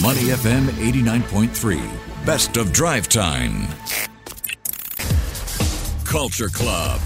Money 0.00 0.32
FM 0.32 0.68
89.3. 0.80 2.24
Best 2.24 2.56
of 2.56 2.72
drive 2.72 3.10
time. 3.10 3.66
Culture 6.06 6.48
Club. 6.48 6.98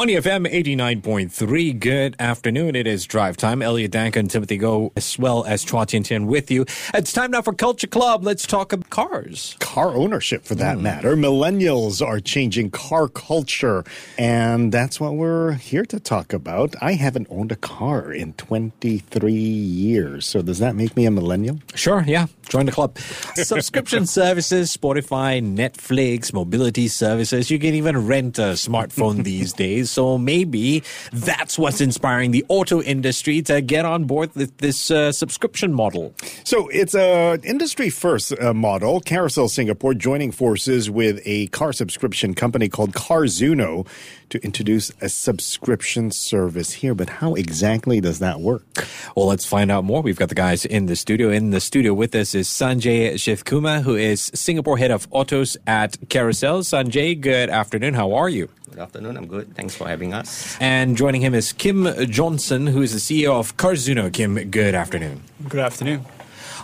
Money 0.00 0.14
FM 0.14 0.50
89.3. 0.50 1.78
Good 1.78 2.16
afternoon. 2.18 2.74
It 2.74 2.86
is 2.86 3.04
drive 3.04 3.36
time. 3.36 3.60
Elliot 3.60 3.92
Danker 3.92 4.16
and 4.16 4.30
Timothy 4.30 4.56
Go, 4.56 4.94
as 4.96 5.18
well 5.18 5.44
as 5.44 5.62
Chua 5.62 5.86
Tian 5.86 6.02
Tian 6.02 6.26
with 6.26 6.50
you. 6.50 6.64
It's 6.94 7.12
time 7.12 7.32
now 7.32 7.42
for 7.42 7.52
Culture 7.52 7.86
Club. 7.86 8.24
Let's 8.24 8.46
talk 8.46 8.72
about 8.72 8.88
cars. 8.88 9.56
car 9.60 9.94
ownership 9.94 10.46
for 10.46 10.54
that 10.54 10.78
hmm. 10.78 10.84
matter. 10.84 11.16
Millennials 11.16 12.00
are 12.00 12.18
changing 12.18 12.70
car 12.70 13.08
culture, 13.08 13.84
and 14.16 14.72
that's 14.72 15.00
what 15.00 15.16
we're 15.16 15.52
here 15.52 15.84
to 15.84 16.00
talk 16.00 16.32
about. 16.32 16.74
I 16.80 16.94
haven't 16.94 17.26
owned 17.28 17.52
a 17.52 17.56
car 17.56 18.10
in 18.10 18.32
23 18.32 19.34
years, 19.34 20.24
so 20.24 20.40
does 20.40 20.60
that 20.60 20.76
make 20.76 20.96
me 20.96 21.04
a 21.04 21.10
millennial? 21.10 21.58
Sure, 21.74 22.02
yeah. 22.06 22.28
Join 22.48 22.64
the 22.64 22.72
club. 22.72 22.98
Subscription 23.34 24.06
services, 24.20 24.74
Spotify, 24.74 25.40
Netflix, 25.40 26.32
mobility 26.32 26.88
services. 26.88 27.50
You 27.50 27.58
can 27.58 27.74
even 27.74 28.06
rent 28.06 28.38
a 28.38 28.54
smartphone 28.54 29.24
these 29.24 29.52
days. 29.52 29.89
So 29.90 30.16
maybe 30.18 30.82
that's 31.12 31.58
what's 31.58 31.80
inspiring 31.80 32.30
the 32.30 32.44
auto 32.48 32.80
industry 32.82 33.42
to 33.42 33.60
get 33.60 33.84
on 33.84 34.04
board 34.04 34.34
with 34.34 34.56
this 34.58 34.90
uh, 34.90 35.12
subscription 35.12 35.72
model. 35.72 36.14
So 36.44 36.68
it's 36.68 36.94
an 36.94 37.40
industry 37.44 37.90
first 37.90 38.32
uh, 38.40 38.54
model. 38.54 39.00
Carousell 39.00 39.50
Singapore 39.50 39.94
joining 39.94 40.32
forces 40.32 40.90
with 40.90 41.20
a 41.24 41.48
car 41.48 41.72
subscription 41.72 42.34
company 42.34 42.68
called 42.68 42.92
Carzuno 42.92 43.86
to 44.30 44.38
introduce 44.44 44.92
a 45.00 45.08
subscription 45.08 46.10
service 46.10 46.72
here. 46.72 46.94
But 46.94 47.08
how 47.08 47.34
exactly 47.34 48.00
does 48.00 48.20
that 48.20 48.40
work? 48.40 48.62
Well, 49.16 49.26
let's 49.26 49.44
find 49.44 49.70
out 49.70 49.84
more. 49.84 50.02
We've 50.02 50.18
got 50.18 50.28
the 50.28 50.34
guys 50.34 50.64
in 50.64 50.86
the 50.86 50.96
studio. 50.96 51.30
In 51.30 51.50
the 51.50 51.60
studio 51.60 51.92
with 51.94 52.14
us 52.14 52.34
is 52.34 52.48
Sanjay 52.48 53.14
Shivkumar, 53.14 53.82
who 53.82 53.96
is 53.96 54.30
Singapore 54.34 54.78
head 54.78 54.90
of 54.90 55.08
autos 55.10 55.56
at 55.66 55.92
Carousell. 56.08 56.60
Sanjay, 56.60 57.20
good 57.20 57.50
afternoon. 57.50 57.94
How 57.94 58.12
are 58.14 58.28
you? 58.28 58.48
Good 58.70 58.78
afternoon. 58.78 59.16
I'm 59.16 59.26
good. 59.26 59.54
Thanks 59.56 59.74
for 59.74 59.88
having 59.88 60.14
us. 60.14 60.56
And 60.60 60.96
joining 60.96 61.20
him 61.22 61.34
is 61.34 61.52
Kim 61.52 61.84
Jonsson, 61.84 62.68
who 62.70 62.82
is 62.82 62.92
the 62.92 62.98
CEO 63.00 63.32
of 63.32 63.56
Carzuno. 63.56 64.12
Kim, 64.12 64.36
good 64.50 64.74
afternoon. 64.74 65.22
Good 65.48 65.60
afternoon. 65.60 66.04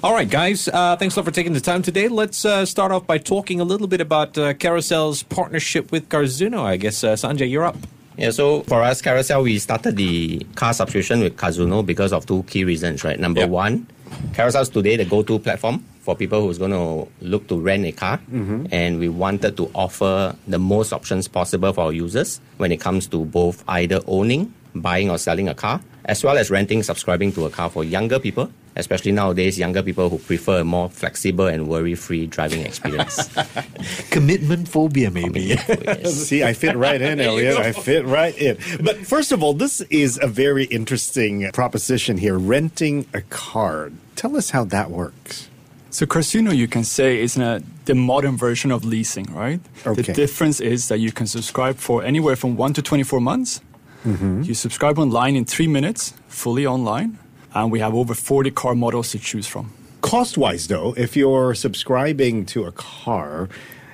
All 0.05 0.13
right, 0.13 0.29
guys. 0.29 0.69
Uh, 0.69 0.95
thanks 0.97 1.17
a 1.17 1.19
lot 1.21 1.25
for 1.25 1.33
taking 1.33 1.53
the 1.53 1.61
time 1.61 1.83
today. 1.83 2.07
Let's 2.07 2.45
uh, 2.45 2.65
start 2.65 2.93
off 2.93 3.07
by 3.07 3.19
talking 3.19 3.61
a 3.61 3.65
little 3.65 3.89
bit 3.89 4.01
about 4.01 4.39
uh, 4.39 4.55
Carousell's 4.55 5.25
partnership 5.25 5.91
with 5.91 6.09
Carzuno. 6.09 6.61
I 6.63 6.77
guess, 6.77 7.03
uh, 7.03 7.15
Sanjay, 7.15 7.51
you're 7.51 7.65
up. 7.65 7.77
Yeah, 8.17 8.31
so 8.31 8.63
for 8.63 8.83
us, 8.83 9.03
Carousell, 9.03 9.43
we 9.43 9.59
started 9.59 9.97
the 9.97 10.39
car 10.55 10.73
subscription 10.75 11.21
with 11.21 11.37
Carzuno 11.37 11.85
because 11.85 12.13
of 12.13 12.25
two 12.25 12.45
key 12.45 12.65
reasons, 12.65 13.03
right? 13.05 13.19
Number 13.19 13.41
Yep. 13.41 13.51
one, 13.51 13.87
Carousel 14.33 14.63
is 14.63 14.69
today 14.69 14.97
the 14.97 15.05
go-to 15.05 15.39
platform 15.39 15.85
for 16.07 16.15
people 16.15 16.41
who's 16.41 16.57
going 16.57 16.71
to 16.71 17.11
look 17.21 17.49
to 17.49 17.59
rent 17.59 17.85
a 17.85 17.91
car, 17.91 18.19
mm-hmm. 18.31 18.67
and 18.71 19.01
we 19.01 19.09
wanted 19.09 19.57
to 19.57 19.69
offer 19.75 20.37
the 20.47 20.59
most 20.59 20.93
options 20.93 21.27
possible 21.27 21.73
for 21.73 21.87
our 21.87 21.93
users 21.93 22.41
when 22.59 22.71
it 22.71 22.81
comes 22.81 23.09
to 23.09 23.25
both 23.25 23.65
either 23.67 24.01
owning, 24.07 24.55
buying, 24.73 25.11
or 25.11 25.19
selling 25.19 25.49
a 25.49 25.55
car, 25.55 25.81
as 26.05 26.23
well 26.23 26.39
as 26.39 26.49
renting, 26.49 26.85
subscribing 26.85 27.33
to 27.33 27.45
a 27.45 27.51
car 27.51 27.69
for 27.69 27.83
younger 27.83 28.21
people. 28.21 28.49
Especially 28.79 29.11
nowadays, 29.11 29.59
younger 29.59 29.83
people 29.83 30.11
who 30.11 30.19
prefer 30.19 30.61
a 30.61 30.65
more 30.65 30.91
flexible 30.91 31.47
and 31.47 31.67
worry-free 31.67 32.27
driving 32.27 32.61
experience. 32.61 33.27
Commitment 34.11 34.69
phobia, 34.69 35.11
maybe. 35.11 35.57
See, 36.05 36.45
I 36.45 36.53
fit 36.53 36.77
right 36.77 37.01
in, 37.01 37.19
Elliot. 37.29 37.57
I 37.57 37.73
fit 37.73 38.05
right 38.05 38.37
in. 38.37 38.59
But 38.85 38.99
first 38.99 39.33
of 39.33 39.43
all, 39.43 39.55
this 39.55 39.81
is 39.89 40.21
a 40.21 40.29
very 40.29 40.67
interesting 40.67 41.51
proposition 41.53 42.19
here 42.19 42.37
renting 42.37 43.07
a 43.15 43.23
car. 43.23 43.93
Tell 44.15 44.37
us 44.37 44.51
how 44.51 44.65
that 44.65 44.91
works. 44.91 45.49
So 45.91 46.05
Carzuno, 46.05 46.55
you 46.55 46.69
can 46.69 46.85
say, 46.85 47.21
is 47.21 47.37
a, 47.39 47.63
the 47.85 47.95
modern 47.95 48.37
version 48.37 48.71
of 48.71 48.85
leasing, 48.85 49.33
right? 49.33 49.61
Okay. 49.87 50.03
The 50.03 50.13
difference 50.13 50.61
is 50.61 50.89
that 50.89 50.99
you 50.99 51.13
can 51.13 51.27
subscribe 51.27 51.77
for 51.77 52.03
anywhere 52.03 52.37
from 52.37 52.57
one 52.57 52.73
to 52.75 52.83
24 52.83 53.21
months. 53.21 53.61
Mm-hmm. 54.05 54.43
You 54.43 54.55
subscribe 54.55 54.99
online 54.99 55.37
in 55.37 55.45
three 55.45 55.69
minutes, 55.69 56.13
fully 56.29 56.67
online, 56.67 57.19
and 57.55 57.71
we 57.73 57.81
have 57.81 57.95
over 57.95 58.15
40 58.15 58.51
car 58.51 58.75
models 58.75 59.11
to 59.13 59.19
choose 59.19 59.47
from. 59.47 59.73
Cost 60.01 60.37
wise, 60.37 60.69
though, 60.69 60.95
if 60.97 61.17
you're 61.17 61.55
subscribing 61.55 62.47
to 62.47 62.65
a 62.65 62.73
car 62.73 63.49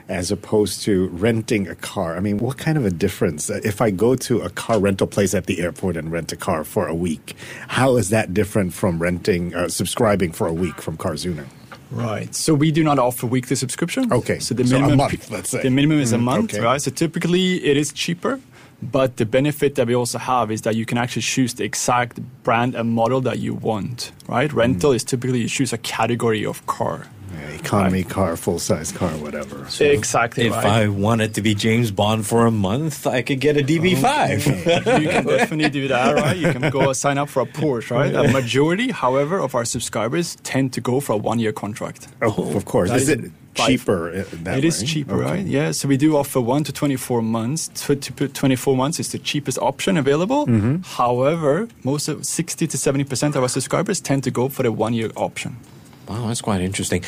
as 0.08 0.31
opposed 0.31 0.82
to 0.82 1.08
renting 1.08 1.69
a 1.69 1.75
car, 1.75 2.16
I 2.16 2.20
mean, 2.20 2.38
what 2.38 2.58
kind 2.58 2.76
of 2.76 2.84
a 2.84 2.91
difference? 2.91 3.48
If 3.48 3.81
I 3.81 3.91
go 3.91 4.16
to 4.16 4.41
a 4.41 4.50
car 4.50 4.78
rental 4.78 5.06
place 5.06 5.32
at 5.34 5.47
the 5.47 5.60
airport 5.60 5.97
and 5.97 6.10
rent 6.12 6.32
a 6.32 6.36
car 6.36 6.64
for 6.64 6.86
a 6.86 6.94
week, 6.94 7.34
how 7.69 7.97
is 7.97 8.10
that 8.10 8.34
different 8.34 8.75
from 8.75 9.00
renting, 9.00 9.54
uh, 9.54 9.69
subscribing 9.69 10.32
for 10.32 10.47
a 10.47 10.52
week 10.52 10.82
from 10.82 10.97
Carzuno? 10.97 11.47
Right. 11.92 12.34
So 12.34 12.54
we 12.54 12.72
do 12.72 12.82
not 12.82 12.98
offer 12.98 13.26
weekly 13.26 13.56
subscription. 13.56 14.12
Okay. 14.12 14.38
So 14.38 14.54
the 14.54 14.64
So 14.66 14.76
a 14.76 14.80
minimum, 14.80 14.97
month, 14.98 15.30
let's 15.30 15.50
say. 15.50 15.62
The 15.62 15.70
minimum 15.70 16.00
is 16.00 16.12
a 16.12 16.16
Mm, 16.19 16.22
month, 16.22 16.54
okay. 16.54 16.62
right? 16.64 16.80
So 16.80 16.91
typically 16.91 17.62
it 17.64 17.76
is 17.76 17.92
cheaper, 17.92 18.41
but 18.80 19.16
the 19.19 19.26
benefit 19.26 19.75
that 19.76 19.86
we 19.86 19.94
also 19.94 20.19
have 20.19 20.50
is 20.50 20.62
that 20.62 20.75
you 20.75 20.86
can 20.86 20.98
actually 20.98 21.22
choose 21.22 21.54
the 21.54 21.64
exact 21.64 22.19
brand 22.42 22.75
and 22.75 22.91
model 22.91 23.20
that 23.22 23.38
you 23.38 23.54
want, 23.54 24.12
right? 24.26 24.50
Mm. 24.50 24.56
Rental 24.56 24.92
is 24.92 25.04
typically 25.04 25.41
you 25.42 25.48
choose 25.48 25.72
a 25.72 25.78
category 25.78 26.44
of 26.47 26.64
car. 26.66 27.06
Yeah, 27.34 27.48
economy 27.48 28.04
car, 28.04 28.37
full 28.37 28.59
size 28.59 28.93
car, 28.93 29.10
whatever. 29.10 29.66
exactly. 29.81 30.47
If 30.47 30.53
right. 30.53 30.65
I 30.66 30.88
wanted 30.88 31.34
to 31.34 31.43
be 31.43 31.54
James 31.54 31.91
Bond 31.91 32.26
for 32.26 32.47
a 32.47 32.50
month, 32.50 33.06
I 33.06 33.22
could 33.22 33.41
get 33.41 33.56
a 33.56 33.62
DB5. 33.62 34.47
you 35.03 35.09
can 35.09 35.25
definitely 35.26 35.70
do 35.70 35.88
that, 35.88 36.15
right? 36.15 36.37
You 36.37 36.53
can 36.53 36.70
go 36.70 36.93
sign 37.04 37.19
up 37.19 37.28
for 37.28 37.43
a 37.43 37.47
Porsche, 37.47 37.91
right? 37.93 38.15
A 38.15 38.28
majority, 38.32 38.91
however, 38.91 39.38
of 39.38 39.54
our 39.54 39.65
subscribers 39.65 40.37
tend 40.43 40.72
to 40.75 40.81
go 40.81 41.00
for 41.00 41.12
a 41.12 41.16
one-year 41.16 41.53
contract. 41.53 42.09
Oh, 42.20 42.54
of 42.56 42.65
course. 42.65 42.91
that 42.91 42.97
Is 42.97 43.09
is 43.09 43.25
it 43.25 43.31
cheaper? 43.54 44.10
uh, 44.10 44.25
That 44.44 44.59
It 44.59 44.64
is 44.64 44.81
way? 44.81 44.87
cheaper, 44.87 45.14
Okay. 45.22 45.31
right? 45.31 45.47
Yeah. 45.47 45.72
So 45.72 45.88
we 45.88 45.97
do 45.97 46.16
offer 46.16 46.41
one 46.41 46.64
to 46.64 46.72
twenty-four 46.72 47.22
months. 47.22 47.69
Tw- 47.69 48.00
to 48.00 48.12
put 48.12 48.34
Twenty-four 48.34 48.76
months 48.76 48.99
is 49.00 49.12
the 49.12 49.19
cheapest 49.19 49.59
option 49.59 49.97
available. 49.99 50.47
Mm-hmm. 50.47 50.82
However, 50.84 51.69
most 51.84 52.09
of 52.09 52.25
sixty 52.25 52.66
to 52.66 52.76
seventy 52.78 53.04
percent 53.04 53.37
of 53.37 53.43
our 53.43 53.49
subscribers 53.49 54.00
tend 54.00 54.25
to 54.25 54.31
go 54.31 54.49
for 54.49 54.62
the 54.62 54.72
one-year 54.72 55.10
option. 55.16 55.56
Wow, 56.08 56.26
that's 56.26 56.40
quite 56.42 56.60
interesting. 56.60 57.02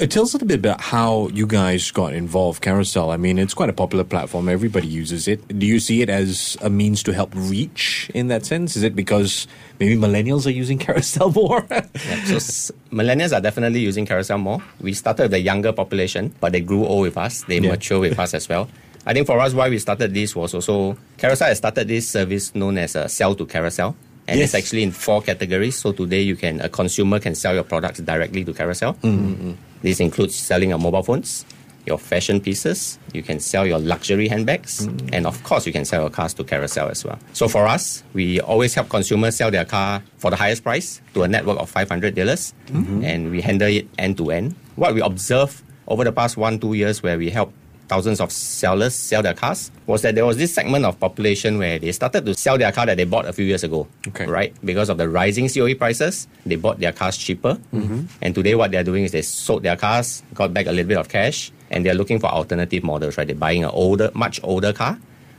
Uh, 0.00 0.06
tell 0.06 0.24
us 0.24 0.32
a 0.34 0.36
little 0.36 0.48
bit 0.48 0.58
about 0.58 0.80
how 0.80 1.28
you 1.28 1.46
guys 1.46 1.90
got 1.92 2.12
involved, 2.12 2.62
Carousell. 2.62 3.12
I 3.12 3.16
mean, 3.16 3.38
it's 3.38 3.54
quite 3.54 3.68
a 3.70 3.72
popular 3.72 4.02
platform. 4.04 4.48
Everybody 4.48 4.88
uses 4.88 5.28
it. 5.28 5.46
Do 5.56 5.64
you 5.66 5.78
see 5.78 6.02
it 6.02 6.10
as 6.10 6.56
a 6.60 6.68
means 6.68 7.02
to 7.04 7.12
help 7.14 7.30
reach 7.34 8.10
in 8.12 8.26
that 8.28 8.44
sense? 8.44 8.76
Is 8.76 8.82
it 8.82 8.96
because 8.96 9.46
maybe 9.78 9.96
millennials 9.96 10.46
are 10.46 10.50
using 10.50 10.78
Carousell 10.84 11.32
more? 11.34 11.64
Yeah, 11.70 12.24
so 12.24 12.36
s- 12.36 12.72
millennials 12.90 13.32
are 13.36 13.40
definitely 13.40 13.80
using 13.80 14.04
Carousell 14.04 14.40
more. 14.40 14.60
We 14.80 14.94
started 14.94 15.22
with 15.24 15.30
the 15.30 15.40
younger 15.40 15.72
population, 15.72 16.34
but 16.40 16.52
they 16.52 16.60
grew 16.60 16.84
old 16.84 17.02
with 17.02 17.16
us. 17.16 17.44
They 17.44 17.60
Yeah. 17.60 17.70
mature 17.70 18.00
with 18.00 18.18
us 18.18 18.34
as 18.34 18.48
well. 18.48 18.68
I 19.06 19.14
think 19.14 19.26
for 19.26 19.38
us, 19.38 19.54
why 19.54 19.70
we 19.70 19.78
started 19.78 20.12
this 20.12 20.36
was 20.36 20.52
also 20.54 20.98
Carousell 21.16 21.46
has 21.46 21.58
started 21.58 21.88
this 21.88 22.08
service 22.08 22.54
known 22.54 22.76
as 22.78 22.96
a 22.96 23.08
sell 23.08 23.34
to 23.36 23.46
Carousell. 23.46 23.94
And 24.30 24.38
Yes. 24.38 24.54
it's 24.54 24.54
actually 24.54 24.84
in 24.84 24.92
four 24.92 25.20
categories. 25.22 25.76
So 25.76 25.90
today, 25.90 26.20
you 26.22 26.36
can 26.36 26.60
a 26.60 26.68
consumer 26.68 27.18
can 27.18 27.34
sell 27.34 27.52
your 27.52 27.64
products 27.64 27.98
directly 27.98 28.44
to 28.44 28.52
Carousell. 28.52 28.94
Mm. 29.02 29.18
Mm-hmm. 29.18 29.52
This 29.82 29.98
includes 29.98 30.36
selling 30.36 30.70
your 30.70 30.78
mobile 30.78 31.02
phones, 31.02 31.44
your 31.84 31.98
fashion 31.98 32.40
pieces. 32.40 32.98
You 33.12 33.24
can 33.24 33.40
sell 33.40 33.66
your 33.66 33.80
luxury 33.80 34.28
handbags, 34.28 34.86
mm. 34.86 35.10
and 35.12 35.26
of 35.26 35.42
course, 35.42 35.66
you 35.66 35.72
can 35.72 35.84
sell 35.84 36.02
your 36.02 36.10
cars 36.10 36.32
to 36.34 36.44
Carousell 36.44 36.90
as 36.90 37.04
well. 37.04 37.18
So 37.32 37.48
for 37.48 37.66
us, 37.66 38.04
we 38.12 38.40
always 38.40 38.72
help 38.72 38.88
consumers 38.88 39.34
sell 39.34 39.50
their 39.50 39.64
car 39.64 40.00
for 40.18 40.30
the 40.30 40.36
highest 40.36 40.62
price 40.62 41.00
to 41.14 41.24
a 41.24 41.28
network 41.28 41.58
of 41.58 41.68
500 41.68 42.14
dealers, 42.14 42.54
mm-hmm. 42.68 43.02
and 43.02 43.32
we 43.32 43.40
handle 43.40 43.68
it 43.68 43.88
end 43.98 44.16
to 44.18 44.30
end. 44.30 44.54
What 44.76 44.94
we 44.94 45.00
observed 45.00 45.60
over 45.88 46.04
the 46.04 46.12
past 46.12 46.36
one 46.36 46.60
two 46.60 46.74
years, 46.74 47.02
where 47.02 47.18
we 47.18 47.30
help 47.30 47.52
thousands 47.90 48.20
of 48.20 48.30
sellers 48.30 48.94
sell 48.94 49.20
their 49.20 49.34
cars 49.34 49.72
was 49.86 50.02
that 50.02 50.14
there 50.14 50.24
was 50.24 50.36
this 50.36 50.54
segment 50.54 50.84
of 50.84 50.98
population 51.00 51.58
where 51.58 51.76
they 51.76 51.90
started 51.90 52.24
to 52.24 52.34
sell 52.34 52.56
their 52.56 52.70
car 52.70 52.86
that 52.86 52.96
they 52.96 53.04
bought 53.04 53.26
a 53.26 53.32
few 53.32 53.44
years 53.44 53.64
ago. 53.64 53.88
Okay. 54.06 54.26
Right? 54.26 54.54
Because 54.64 54.88
of 54.88 54.96
the 54.96 55.08
rising 55.08 55.48
COE 55.48 55.74
prices, 55.74 56.28
they 56.46 56.54
bought 56.54 56.78
their 56.78 56.92
cars 56.92 57.16
cheaper. 57.16 57.58
Mm-hmm. 57.74 58.06
And 58.22 58.32
today 58.32 58.54
what 58.54 58.70
they're 58.70 58.84
doing 58.84 59.02
is 59.02 59.10
they 59.10 59.22
sold 59.22 59.64
their 59.64 59.76
cars, 59.76 60.22
got 60.34 60.54
back 60.54 60.66
a 60.66 60.70
little 60.70 60.86
bit 60.86 60.98
of 60.98 61.08
cash, 61.08 61.50
and 61.70 61.84
they're 61.84 61.94
looking 61.94 62.20
for 62.20 62.28
alternative 62.28 62.84
models, 62.84 63.18
right? 63.18 63.26
They're 63.26 63.34
buying 63.34 63.64
an 63.64 63.70
older, 63.70 64.12
much 64.14 64.38
older 64.44 64.72
car, 64.72 64.96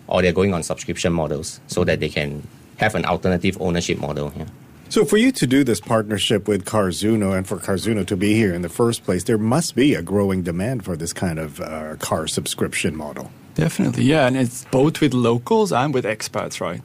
or 0.07 0.21
they're 0.21 0.33
going 0.33 0.53
on 0.53 0.61
subscription 0.61 1.13
models 1.13 1.61
so 1.67 1.85
that 1.85 2.01
they 2.01 2.09
can 2.09 2.45
have 2.77 2.95
an 2.95 3.05
alternative 3.05 3.57
ownership 3.61 3.97
model. 3.97 4.33
Yeah. 4.35 4.45
So, 4.91 5.05
for 5.05 5.15
you 5.15 5.31
to 5.31 5.47
do 5.47 5.63
this 5.63 5.79
partnership 5.79 6.49
with 6.49 6.65
Carzuno 6.65 7.33
and 7.33 7.47
for 7.47 7.55
Carzuno 7.55 8.05
to 8.07 8.17
be 8.17 8.33
here 8.33 8.53
in 8.53 8.61
the 8.61 8.67
first 8.67 9.05
place, 9.05 9.23
there 9.23 9.37
must 9.37 9.73
be 9.73 9.95
a 9.95 10.01
growing 10.01 10.43
demand 10.43 10.83
for 10.83 10.97
this 10.97 11.13
kind 11.13 11.39
of 11.39 11.61
uh, 11.61 11.95
car 11.95 12.27
subscription 12.27 12.97
model. 12.97 13.31
Definitely, 13.53 14.03
yeah, 14.03 14.27
and 14.27 14.35
it's 14.35 14.65
both 14.65 14.99
with 14.99 15.13
locals 15.13 15.71
and 15.71 15.93
with 15.93 16.03
expats, 16.03 16.59
right? 16.59 16.81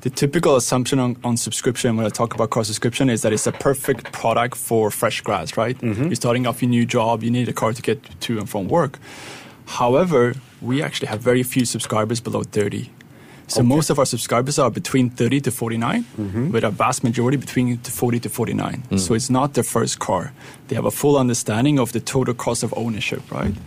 The 0.00 0.08
typical 0.08 0.56
assumption 0.56 0.98
on, 0.98 1.18
on 1.22 1.36
subscription 1.36 1.98
when 1.98 2.06
I 2.06 2.08
talk 2.08 2.34
about 2.34 2.48
car 2.48 2.64
subscription 2.64 3.10
is 3.10 3.20
that 3.20 3.32
it's 3.34 3.46
a 3.46 3.52
perfect 3.52 4.10
product 4.10 4.56
for 4.56 4.90
fresh 4.90 5.20
grads, 5.20 5.58
right? 5.58 5.76
You're 5.82 6.14
starting 6.14 6.46
off 6.46 6.62
your 6.62 6.70
new 6.70 6.86
job, 6.86 7.22
you 7.22 7.30
need 7.30 7.50
a 7.50 7.52
car 7.52 7.74
to 7.74 7.82
get 7.82 8.20
to 8.22 8.38
and 8.38 8.48
from 8.48 8.68
work. 8.68 8.98
However, 9.66 10.32
we 10.62 10.82
actually 10.82 11.08
have 11.08 11.20
very 11.20 11.42
few 11.42 11.66
subscribers 11.66 12.20
below 12.22 12.42
30. 12.42 12.90
So 13.50 13.62
most 13.62 13.90
of 13.90 13.98
our 13.98 14.06
subscribers 14.06 14.58
are 14.58 14.70
between 14.70 15.10
30 15.10 15.40
to 15.42 15.50
49, 15.50 16.04
mm-hmm. 16.04 16.50
with 16.52 16.64
a 16.64 16.70
vast 16.70 17.02
majority 17.02 17.36
between 17.36 17.78
40 17.78 18.20
to 18.20 18.28
49. 18.28 18.82
Mm. 18.90 18.98
So 18.98 19.14
it's 19.14 19.28
not 19.28 19.54
their 19.54 19.64
first 19.64 19.98
car. 19.98 20.32
They 20.68 20.76
have 20.76 20.84
a 20.84 20.90
full 20.90 21.18
understanding 21.18 21.78
of 21.80 21.90
the 21.92 22.00
total 22.00 22.34
cost 22.34 22.62
of 22.62 22.72
ownership, 22.76 23.22
right? 23.32 23.52
Mm. 23.52 23.58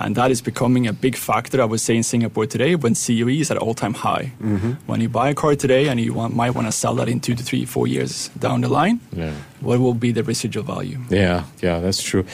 And 0.00 0.14
that 0.14 0.30
is 0.30 0.40
becoming 0.40 0.86
a 0.86 0.92
big 0.92 1.16
factor, 1.16 1.60
I 1.60 1.64
would 1.64 1.80
say, 1.80 1.96
in 1.96 2.02
Singapore 2.04 2.46
today 2.46 2.76
when 2.76 2.94
COE 2.94 3.40
is 3.40 3.50
at 3.50 3.58
all-time 3.58 3.94
high. 3.94 4.32
Mm-hmm. 4.40 4.72
When 4.86 5.00
you 5.00 5.08
buy 5.08 5.30
a 5.30 5.34
car 5.34 5.56
today 5.56 5.88
and 5.88 5.98
you 5.98 6.14
want, 6.14 6.36
might 6.36 6.54
want 6.54 6.68
to 6.68 6.72
sell 6.72 6.94
that 6.96 7.08
in 7.08 7.18
two 7.18 7.34
to 7.34 7.42
three, 7.42 7.64
four 7.64 7.88
years 7.88 8.28
down 8.38 8.60
the 8.60 8.68
line, 8.68 9.00
Yeah. 9.12 9.32
what 9.60 9.80
will 9.80 9.94
be 9.94 10.12
the 10.12 10.22
residual 10.22 10.64
value? 10.64 10.98
Yeah, 11.10 11.44
yeah, 11.60 11.80
that's 11.80 12.00
true. 12.00 12.24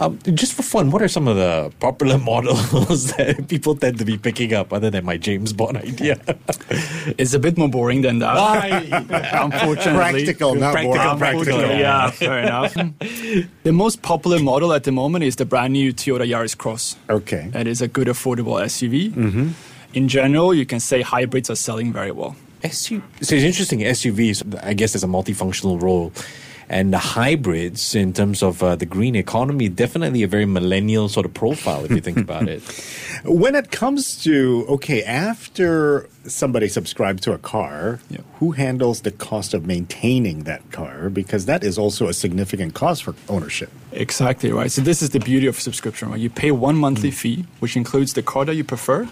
Um, 0.00 0.18
just 0.34 0.54
for 0.54 0.62
fun, 0.62 0.90
what 0.90 1.02
are 1.02 1.08
some 1.08 1.28
of 1.28 1.36
the 1.36 1.70
popular 1.78 2.16
models 2.32 3.12
that 3.12 3.46
people 3.48 3.76
tend 3.76 3.98
to 3.98 4.04
be 4.06 4.16
picking 4.16 4.54
up 4.54 4.72
other 4.72 4.88
than 4.90 5.04
my 5.04 5.16
James 5.18 5.52
Bond 5.52 5.76
idea? 5.76 6.18
It's 7.18 7.34
a 7.34 7.38
bit 7.38 7.58
more 7.58 7.68
boring 7.68 8.02
than 8.02 8.18
that. 8.20 8.36
Unfortunately. 9.34 10.24
Practical, 10.24 10.54
not 10.54 10.72
Practical, 10.72 10.94
boring. 10.96 11.18
practical. 11.18 11.38
Unfortunately, 11.58 11.80
yeah, 11.80 12.10
fair 12.10 12.38
enough. 12.38 12.74
the 13.64 13.72
most 13.72 14.02
popular 14.02 14.38
model 14.38 14.72
at 14.72 14.84
the 14.84 14.92
moment 14.92 15.24
is 15.24 15.36
the 15.36 15.44
brand 15.44 15.72
new 15.72 15.92
Toyota 15.92 16.26
Yaris 16.28 16.56
Cross. 16.56 16.96
Okay. 17.08 17.50
It 17.54 17.66
is 17.66 17.80
a 17.82 17.88
good, 17.88 18.06
affordable 18.08 18.60
SUV. 18.62 19.52
In 19.92 20.08
general, 20.08 20.54
you 20.54 20.64
can 20.66 20.78
say 20.80 21.02
hybrids 21.02 21.50
are 21.50 21.56
selling 21.56 21.92
very 21.92 22.12
well. 22.12 22.36
SU- 22.62 23.02
so 23.22 23.34
it's 23.34 23.44
interesting. 23.44 23.80
SUVs, 23.80 24.42
I 24.62 24.74
guess, 24.74 24.92
there's 24.92 25.04
a 25.04 25.08
multifunctional 25.08 25.80
role. 25.80 26.12
And 26.70 26.92
the 26.94 26.98
hybrids, 26.98 27.96
in 27.96 28.12
terms 28.12 28.44
of 28.44 28.62
uh, 28.62 28.76
the 28.76 28.86
green 28.86 29.16
economy, 29.16 29.68
definitely 29.68 30.22
a 30.22 30.28
very 30.28 30.46
millennial 30.46 31.08
sort 31.08 31.26
of 31.26 31.34
profile, 31.34 31.84
if 31.84 31.90
you 31.90 32.00
think 32.00 32.18
about 32.18 32.48
it. 32.48 32.62
When 33.24 33.54
it 33.56 33.70
comes 33.72 34.22
to, 34.24 34.64
okay, 34.76 35.02
after 35.02 36.08
somebody 36.26 36.68
subscribes 36.68 37.20
to 37.22 37.32
a 37.32 37.38
car, 37.38 37.98
Yeah. 38.08 38.20
who 38.38 38.52
handles 38.52 39.00
the 39.02 39.10
cost 39.10 39.52
of 39.52 39.66
maintaining 39.66 40.44
that 40.44 40.62
car? 40.70 41.10
Because 41.10 41.44
that 41.46 41.64
is 41.64 41.76
also 41.76 42.06
a 42.08 42.14
significant 42.14 42.72
cost 42.74 43.02
for 43.02 43.14
ownership. 43.28 43.70
Exactly 43.92 44.50
right. 44.52 44.70
So 44.70 44.80
this 44.80 45.02
is 45.02 45.10
the 45.10 45.18
beauty 45.30 45.48
of 45.48 45.58
subscription. 45.60 46.08
Right? 46.10 46.20
You 46.20 46.30
pay 46.30 46.52
one 46.52 46.76
monthly 46.76 47.10
fee, 47.10 47.44
which 47.58 47.76
includes 47.76 48.12
the 48.14 48.22
car 48.22 48.44
that 48.44 48.54
you 48.54 48.64
prefer, 48.64 49.08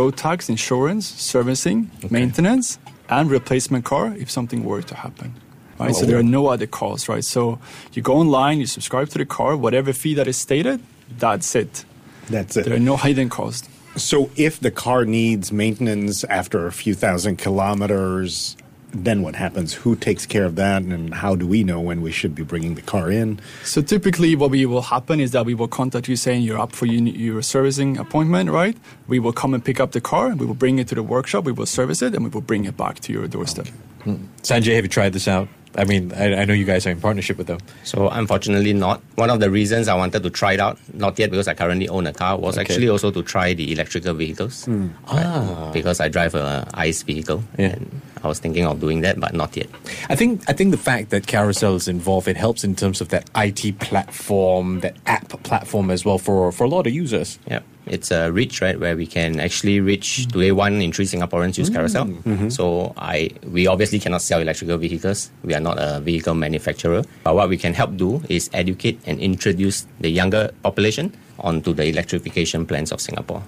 road 0.00 0.16
tax, 0.16 0.48
insurance, 0.48 1.04
servicing, 1.06 1.90
maintenance, 2.10 2.78
and 3.10 3.30
replacement 3.30 3.84
car 3.84 4.14
if 4.18 4.30
something 4.30 4.64
were 4.64 4.82
to 4.82 4.94
happen. 4.94 5.34
Right. 5.78 5.94
So 5.94 6.06
there 6.06 6.18
are 6.18 6.22
no 6.22 6.48
other 6.48 6.66
costs. 6.66 7.08
Right. 7.08 7.24
So 7.24 7.58
you 7.92 8.02
go 8.02 8.14
online, 8.14 8.60
you 8.60 8.66
subscribe 8.66 9.08
to 9.10 9.18
the 9.18 9.26
car, 9.26 9.56
whatever 9.56 9.92
fee 9.92 10.14
that 10.14 10.28
is 10.28 10.36
stated, 10.36 10.80
that's 11.18 11.54
it. 11.54 11.84
That's 12.28 12.56
it. 12.56 12.64
There 12.64 12.74
are 12.74 12.80
no 12.80 12.96
hidden 12.96 13.28
costs. 13.28 13.68
So 13.96 14.30
if 14.36 14.60
the 14.60 14.70
car 14.70 15.04
needs 15.04 15.52
maintenance 15.52 16.24
after 16.24 16.66
a 16.66 16.72
few 16.72 16.94
thousand 16.94 17.36
kilometers, 17.36 18.56
then 18.90 19.22
what 19.22 19.34
happens? 19.34 19.74
Who 19.74 19.96
takes 19.96 20.26
care 20.26 20.44
of 20.44 20.56
that? 20.56 20.82
And 20.82 21.14
how 21.14 21.34
do 21.34 21.46
we 21.46 21.64
know 21.64 21.80
when 21.80 22.00
we 22.00 22.12
should 22.12 22.34
be 22.34 22.42
bringing 22.42 22.74
the 22.74 22.82
car 22.82 23.10
in? 23.10 23.40
So 23.64 23.82
typically, 23.82 24.36
what 24.36 24.50
we 24.50 24.66
will 24.66 24.82
happen 24.82 25.20
is 25.20 25.32
that 25.32 25.44
we 25.44 25.54
will 25.54 25.68
contact 25.68 26.08
you 26.08 26.16
saying 26.16 26.42
you're 26.42 26.58
up 26.58 26.72
for 26.72 26.86
your, 26.86 27.02
your 27.02 27.42
servicing 27.42 27.98
appointment, 27.98 28.50
right? 28.50 28.76
We 29.06 29.18
will 29.18 29.32
come 29.32 29.54
and 29.54 29.64
pick 29.64 29.80
up 29.80 29.92
the 29.92 30.00
car, 30.00 30.28
and 30.28 30.40
we 30.40 30.46
will 30.46 30.54
bring 30.54 30.78
it 30.78 30.88
to 30.88 30.94
the 30.94 31.02
workshop, 31.02 31.44
we 31.44 31.52
will 31.52 31.66
service 31.66 32.02
it, 32.02 32.14
and 32.14 32.24
we 32.24 32.30
will 32.30 32.40
bring 32.40 32.64
it 32.64 32.76
back 32.76 33.00
to 33.00 33.12
your 33.12 33.26
doorstep. 33.26 33.68
Hmm. 34.04 34.26
Sanjay, 34.42 34.74
have 34.74 34.84
you 34.84 34.88
tried 34.88 35.12
this 35.12 35.28
out? 35.28 35.48
I 35.76 35.84
mean, 35.84 36.12
I, 36.12 36.34
I 36.42 36.44
know 36.44 36.54
you 36.54 36.64
guys 36.64 36.86
are 36.86 36.90
in 36.90 37.00
partnership 37.00 37.36
with 37.38 37.46
them. 37.48 37.58
So 37.82 38.08
unfortunately 38.08 38.72
not. 38.72 39.02
One 39.16 39.30
of 39.30 39.40
the 39.40 39.50
reasons 39.50 39.88
I 39.88 39.94
wanted 39.96 40.22
to 40.22 40.30
try 40.30 40.52
it 40.52 40.60
out, 40.60 40.78
not 40.92 41.18
yet 41.18 41.30
because 41.30 41.48
I 41.48 41.54
currently 41.54 41.88
own 41.88 42.06
a 42.06 42.12
car, 42.12 42.38
was 42.38 42.56
Okay. 42.56 42.62
actually 42.72 42.88
also 42.88 43.10
to 43.10 43.22
try 43.22 43.54
the 43.54 43.72
electrical 43.72 44.14
vehicles. 44.14 44.68
Right? 44.68 44.90
Ah. 45.08 45.70
Because 45.72 45.98
I 46.00 46.08
drive 46.08 46.34
a 46.34 46.66
ICE 46.74 47.02
vehicle. 47.02 47.42
Yeah. 47.58 47.72
And 47.74 48.00
I 48.22 48.28
was 48.28 48.38
thinking 48.38 48.64
of 48.66 48.80
doing 48.80 49.00
that, 49.02 49.18
but 49.20 49.34
not 49.34 49.56
yet. 49.56 49.68
I 50.08 50.14
think 50.16 50.42
I 50.48 50.52
think 50.52 50.70
the 50.70 50.78
fact 50.78 51.10
that 51.10 51.26
Carousell 51.26 51.76
is 51.76 51.88
involved, 51.88 52.28
it 52.28 52.36
helps 52.36 52.64
in 52.64 52.74
terms 52.74 53.00
of 53.00 53.08
that 53.08 53.28
IT 53.36 53.78
platform, 53.80 54.80
that 54.80 54.96
app 55.06 55.28
platform 55.42 55.90
as 55.90 56.04
well 56.04 56.18
for, 56.18 56.50
for 56.52 56.64
a 56.64 56.68
lot 56.68 56.86
of 56.86 56.92
users. 56.94 57.38
Yeah. 57.50 57.60
It's 57.86 58.10
uh, 58.10 58.28
a 58.28 58.32
reach, 58.32 58.60
right, 58.62 58.78
where 58.78 58.96
we 58.96 59.06
can 59.06 59.40
actually 59.40 59.80
reach 59.80 60.26
today 60.28 60.52
one 60.52 60.80
in 60.80 60.92
three 60.92 61.04
Singaporeans 61.04 61.58
use 61.58 61.70
Carousell. 61.70 62.08
Mm. 62.08 62.22
Mm-hmm. 62.22 62.48
So 62.48 62.94
I 62.96 63.30
we 63.44 63.66
obviously 63.66 63.98
cannot 63.98 64.22
sell 64.22 64.40
electrical 64.40 64.78
vehicles. 64.78 65.30
We 65.42 65.54
are 65.54 65.60
not 65.60 65.76
a 65.78 66.00
vehicle 66.00 66.34
manufacturer. 66.34 67.02
But 67.22 67.34
what 67.34 67.48
we 67.48 67.56
can 67.56 67.74
help 67.74 67.96
do 67.96 68.22
is 68.28 68.48
educate 68.52 69.00
and 69.06 69.20
introduce 69.20 69.86
the 70.00 70.08
younger 70.08 70.50
population 70.62 71.12
onto 71.38 71.72
the 71.72 71.86
electrification 71.86 72.66
plans 72.66 72.92
of 72.92 73.00
Singapore. 73.00 73.42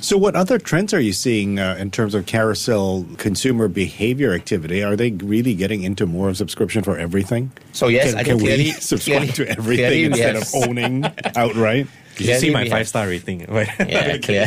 So, 0.00 0.16
what 0.18 0.36
other 0.36 0.58
trends 0.58 0.92
are 0.94 1.00
you 1.00 1.12
seeing 1.12 1.58
uh, 1.58 1.76
in 1.78 1.90
terms 1.90 2.14
of 2.14 2.26
Carousell 2.26 3.16
consumer 3.18 3.68
behavior 3.68 4.32
activity? 4.34 4.82
Are 4.82 4.96
they 4.96 5.10
really 5.12 5.54
getting 5.54 5.82
into 5.82 6.06
more 6.06 6.28
of 6.28 6.36
subscription 6.36 6.82
for 6.82 6.98
everything? 6.98 7.50
So 7.72 7.88
yes, 7.88 8.10
can, 8.10 8.18
I 8.18 8.22
can 8.22 8.38
think 8.38 8.40
clearly 8.42 8.64
we 8.64 8.70
subscribe 8.80 9.28
clearly- 9.28 9.32
to 9.32 9.48
everything 9.48 9.86
clearly 9.86 10.04
instead 10.04 10.34
have- 10.34 10.42
of 10.42 10.54
owning 10.68 11.04
outright? 11.36 11.86
Did 12.16 12.28
you 12.28 12.38
see 12.38 12.50
my 12.50 12.66
five 12.66 12.88
star 12.88 13.06
rating? 13.08 13.40
yeah, 13.78 14.16
clear. 14.16 14.46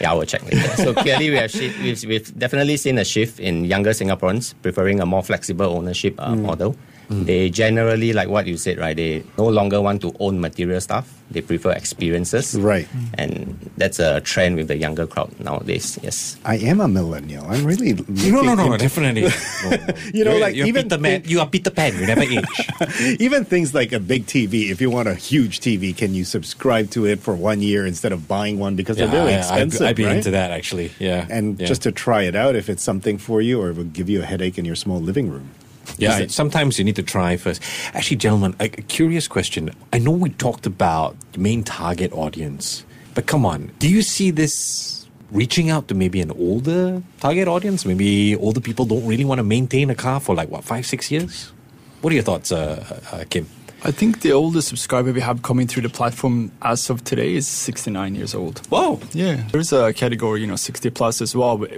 yeah, 0.00 0.10
I 0.10 0.14
will 0.14 0.24
check 0.26 0.42
later. 0.42 0.68
So 0.74 0.92
clearly, 0.92 1.30
we 1.30 1.36
have 1.36 1.52
shi 1.52 1.72
we've, 1.80 2.02
we've 2.04 2.36
definitely 2.36 2.76
seen 2.76 2.98
a 2.98 3.04
shift 3.04 3.38
in 3.38 3.64
younger 3.64 3.90
Singaporeans 3.90 4.54
preferring 4.60 4.98
a 5.00 5.06
more 5.06 5.22
flexible 5.22 5.66
ownership 5.66 6.16
uh, 6.18 6.34
model. 6.34 6.74
They 7.10 7.48
generally, 7.48 8.12
like 8.12 8.28
what 8.28 8.46
you 8.46 8.58
said, 8.58 8.76
right? 8.78 8.94
They 8.94 9.24
no 9.38 9.46
longer 9.48 9.80
want 9.80 10.02
to 10.02 10.12
own 10.20 10.40
material 10.40 10.78
stuff. 10.80 11.14
They 11.30 11.40
prefer 11.40 11.72
experiences. 11.72 12.54
Right. 12.58 12.86
And 13.14 13.58
that's 13.78 13.98
a 13.98 14.20
trend 14.20 14.56
with 14.56 14.68
the 14.68 14.76
younger 14.76 15.06
crowd 15.06 15.32
nowadays. 15.40 15.98
Yes. 16.02 16.36
I 16.44 16.56
am 16.56 16.80
a 16.80 16.88
millennial. 16.88 17.46
I'm 17.48 17.64
really 17.64 17.92
no, 17.94 18.04
no, 18.42 18.52
looking 18.54 18.70
no, 18.70 18.76
definitely. 18.76 19.22
No, 19.64 19.70
no. 19.70 19.94
You 20.12 20.24
know, 20.24 20.30
You're- 20.32 20.40
like, 20.40 20.54
you're 20.54 20.66
even 20.66 20.84
Peter 20.84 20.96
Pan. 20.98 21.02
think- 21.22 21.28
You 21.30 21.40
are 21.40 21.46
Peter 21.48 21.70
Pan. 21.70 21.98
You 21.98 22.06
never 22.06 22.22
age. 22.22 22.44
Even 23.20 23.44
things 23.44 23.72
like 23.74 23.92
a 23.92 24.00
big 24.00 24.26
TV. 24.26 24.70
If 24.70 24.80
you 24.80 24.90
want 24.90 25.08
a 25.08 25.14
huge 25.14 25.60
TV, 25.60 25.96
can 25.96 26.14
you 26.14 26.24
subscribe 26.24 26.90
to 26.90 27.06
it 27.06 27.20
for 27.20 27.34
one 27.34 27.60
year 27.62 27.86
instead 27.86 28.12
of 28.12 28.28
buying 28.28 28.58
one 28.58 28.76
because 28.76 28.96
they're 28.98 29.08
very 29.08 29.32
I- 29.32 29.38
I'd- 29.38 29.62
expensive? 29.64 29.82
I'd, 29.86 29.96
be 29.96 30.04
right? 30.04 30.16
into 30.16 30.30
that 30.32 30.50
actually. 30.50 30.92
Yeah, 30.98 31.26
And 31.30 31.58
yeah. 31.60 31.66
just 31.66 31.82
to 31.82 31.92
try 31.92 32.22
it 32.22 32.36
out, 32.36 32.54
if 32.54 32.68
it's 32.68 32.82
something 32.82 33.16
for 33.18 33.40
you, 33.40 33.60
or 33.60 33.70
it 33.70 33.76
will 33.76 33.84
give 33.84 34.08
you 34.10 34.22
a 34.22 34.26
headache 34.26 34.58
in 34.58 34.64
your 34.66 34.76
small 34.76 35.00
living 35.00 35.30
room. 35.30 35.50
Yeah, 35.98 36.14
Is 36.18 36.20
I- 36.20 36.26
sometimes 36.28 36.78
you 36.78 36.84
need 36.84 36.96
to 36.96 37.02
try 37.02 37.36
first. 37.36 37.60
Actually, 37.92 38.16
gentlemen, 38.18 38.54
a, 38.60 38.64
a 38.64 38.68
curious 38.68 39.28
question. 39.28 39.70
I 39.92 39.98
know 39.98 40.12
we 40.12 40.30
talked 40.30 40.66
about 40.66 41.16
the 41.32 41.40
main 41.40 41.62
target 41.64 42.12
audience, 42.12 42.84
but 43.14 43.26
come 43.26 43.44
on, 43.44 43.70
do 43.78 43.88
you 43.88 44.02
see 44.02 44.30
this 44.30 45.06
reaching 45.32 45.68
out 45.70 45.88
to 45.88 45.94
maybe 45.94 46.20
an 46.20 46.30
older 46.30 47.02
target 47.20 47.48
audience? 47.48 47.84
Maybe 47.84 48.36
older 48.36 48.60
people 48.60 48.84
don't 48.86 49.06
really 49.06 49.24
want 49.24 49.38
to 49.40 49.44
maintain 49.44 49.90
a 49.90 49.94
car 49.94 50.20
for 50.20 50.34
like 50.34 50.48
what 50.50 50.64
five, 50.64 50.86
six 50.86 51.10
years. 51.10 51.52
What 52.00 52.12
are 52.12 52.14
your 52.14 52.22
thoughts, 52.24 52.52
uh, 52.52 53.00
uh, 53.12 53.24
Kim? 53.28 53.48
I 53.84 53.90
think 53.92 54.20
the 54.22 54.32
oldest 54.32 54.68
subscriber 54.68 55.12
we 55.12 55.20
have 55.20 55.42
coming 55.42 55.66
through 55.68 55.82
the 55.82 55.88
platform 55.88 56.50
as 56.62 56.90
of 56.90 57.04
today 57.04 57.34
is 57.34 57.46
69 57.46 58.14
years 58.16 58.34
old. 58.34 58.58
Whoa! 58.70 59.00
Yeah, 59.12 59.44
there's 59.52 59.72
a 59.72 59.92
category, 59.92 60.40
you 60.40 60.46
know, 60.48 60.56
60 60.56 60.90
plus 60.90 61.20
as 61.20 61.34
well, 61.36 61.56
but 61.58 61.70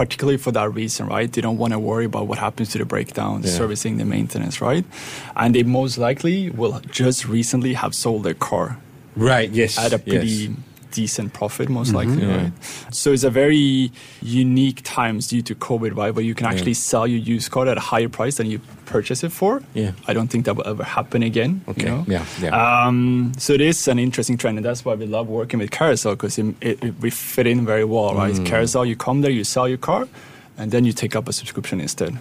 particularly 0.00 0.38
for 0.38 0.50
that 0.52 0.72
reason, 0.74 1.06
right? 1.06 1.30
They 1.30 1.42
don't 1.42 1.58
want 1.58 1.74
to 1.74 1.78
worry 1.78 2.06
about 2.06 2.26
what 2.26 2.38
happens 2.38 2.70
to 2.70 2.78
the 2.78 2.86
breakdown, 2.86 3.42
Yeah. 3.42 3.50
servicing, 3.50 3.98
the 3.98 4.06
maintenance, 4.06 4.58
right? 4.62 4.84
And 5.36 5.54
they 5.54 5.62
most 5.62 5.98
likely 5.98 6.48
will 6.48 6.80
just 6.90 7.28
recently 7.28 7.74
have 7.74 7.92
sold 7.94 8.22
their 8.24 8.32
car 8.48 8.78
Right. 9.14 9.50
Yes. 9.50 9.76
at 9.78 9.92
a 9.92 9.98
pretty 9.98 10.26
yes. 10.28 10.56
Decent 10.92 11.32
profit, 11.32 11.68
most 11.68 11.92
likely, 11.94 12.22
Yeah. 12.26 12.36
right? 12.36 12.52
So 12.90 13.12
it's 13.12 13.24
a 13.24 13.30
very 13.30 13.90
unique 14.22 14.80
times 14.82 15.28
due 15.28 15.42
to 15.42 15.54
COVID, 15.54 15.96
right? 15.96 16.14
Where 16.14 16.24
you 16.24 16.34
can 16.34 16.46
actually 16.46 16.74
sell 16.74 17.06
your 17.06 17.18
used 17.20 17.50
car 17.50 17.66
at 17.68 17.76
a 17.76 17.80
higher 17.80 18.08
price 18.08 18.36
than 18.36 18.46
you 18.50 18.60
purchase 18.86 19.22
it 19.22 19.30
for. 19.32 19.62
Yeah. 19.74 19.92
I 20.08 20.12
don't 20.14 20.28
think 20.28 20.44
that 20.46 20.56
will 20.56 20.66
ever 20.66 20.82
happen 20.84 21.22
again. 21.22 21.60
you 21.66 21.70
Okay. 21.72 21.84
know? 21.86 22.04
Yeah, 22.08 22.24
yeah. 22.42 22.86
Um, 22.86 23.32
so 23.38 23.52
it 23.52 23.60
is 23.60 23.86
an 23.88 23.98
interesting 23.98 24.36
trend, 24.36 24.58
and 24.58 24.64
that's 24.64 24.84
why 24.84 24.94
we 24.94 25.06
love 25.06 25.28
working 25.28 25.60
with 25.60 25.70
Carousell 25.70 26.12
because 26.12 26.38
it, 26.38 26.46
it, 26.60 26.82
it- 26.84 26.94
we 27.00 27.10
fit 27.10 27.46
in 27.46 27.64
very 27.64 27.84
well, 27.84 28.14
right? 28.14 28.34
Mm. 28.34 28.46
Carousell, 28.46 28.86
you 28.86 28.96
come 28.96 29.20
there, 29.20 29.30
you 29.30 29.44
sell 29.44 29.68
your 29.68 29.78
car, 29.78 30.08
and 30.58 30.70
then 30.72 30.84
you 30.84 30.92
take 30.92 31.14
up 31.14 31.28
a 31.28 31.32
subscription 31.32 31.80
instead. 31.80 32.18